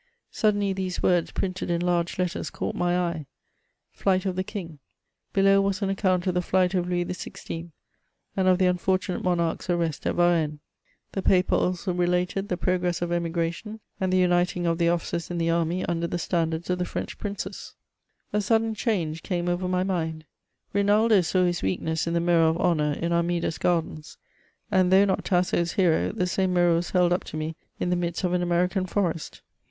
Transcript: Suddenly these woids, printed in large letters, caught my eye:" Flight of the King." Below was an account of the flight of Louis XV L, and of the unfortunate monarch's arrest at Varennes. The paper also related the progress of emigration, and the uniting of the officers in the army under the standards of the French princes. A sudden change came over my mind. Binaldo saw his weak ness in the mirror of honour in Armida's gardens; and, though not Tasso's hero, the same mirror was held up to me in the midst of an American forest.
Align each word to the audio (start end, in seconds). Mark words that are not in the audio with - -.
Suddenly 0.31 0.73
these 0.73 0.97
woids, 1.03 1.29
printed 1.31 1.69
in 1.69 1.79
large 1.79 2.17
letters, 2.17 2.49
caught 2.49 2.73
my 2.73 2.97
eye:" 2.97 3.27
Flight 4.01 4.25
of 4.25 4.35
the 4.35 4.43
King." 4.43 4.79
Below 5.31 5.61
was 5.61 5.83
an 5.83 5.91
account 5.91 6.25
of 6.25 6.33
the 6.33 6.41
flight 6.41 6.73
of 6.73 6.89
Louis 6.89 7.03
XV 7.03 7.47
L, 7.51 7.65
and 8.35 8.47
of 8.47 8.57
the 8.57 8.65
unfortunate 8.65 9.23
monarch's 9.23 9.69
arrest 9.69 10.07
at 10.07 10.15
Varennes. 10.15 10.57
The 11.11 11.21
paper 11.21 11.53
also 11.53 11.93
related 11.93 12.49
the 12.49 12.57
progress 12.57 13.03
of 13.03 13.11
emigration, 13.11 13.79
and 13.99 14.11
the 14.11 14.17
uniting 14.17 14.65
of 14.65 14.79
the 14.79 14.89
officers 14.89 15.29
in 15.29 15.37
the 15.37 15.51
army 15.51 15.85
under 15.85 16.07
the 16.07 16.17
standards 16.17 16.71
of 16.71 16.79
the 16.79 16.83
French 16.85 17.19
princes. 17.19 17.75
A 18.33 18.41
sudden 18.41 18.73
change 18.73 19.21
came 19.21 19.47
over 19.47 19.67
my 19.67 19.83
mind. 19.83 20.25
Binaldo 20.73 21.23
saw 21.23 21.45
his 21.45 21.61
weak 21.61 21.79
ness 21.79 22.07
in 22.07 22.15
the 22.15 22.19
mirror 22.19 22.47
of 22.47 22.57
honour 22.57 22.93
in 22.93 23.11
Armida's 23.13 23.59
gardens; 23.59 24.17
and, 24.71 24.91
though 24.91 25.05
not 25.05 25.23
Tasso's 25.23 25.73
hero, 25.73 26.11
the 26.11 26.25
same 26.25 26.55
mirror 26.55 26.73
was 26.73 26.89
held 26.89 27.13
up 27.13 27.23
to 27.25 27.37
me 27.37 27.55
in 27.79 27.91
the 27.91 27.95
midst 27.95 28.23
of 28.23 28.33
an 28.33 28.41
American 28.41 28.87
forest. 28.87 29.43